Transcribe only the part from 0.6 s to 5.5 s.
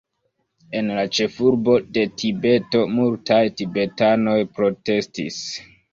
En la ĉefurbo de Tibeto, multaj tibetanoj protestis.